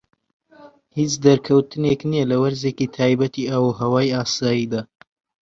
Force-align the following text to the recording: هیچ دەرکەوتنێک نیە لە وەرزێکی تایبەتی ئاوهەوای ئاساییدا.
هیچ 0.97 1.11
دەرکەوتنێک 1.25 2.01
نیە 2.11 2.23
لە 2.31 2.35
وەرزێکی 2.41 2.91
تایبەتی 2.97 3.49
ئاوهەوای 3.51 4.13
ئاساییدا. 4.15 4.81